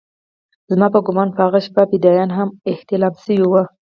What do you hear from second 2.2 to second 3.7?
هم احتلام سوي وو.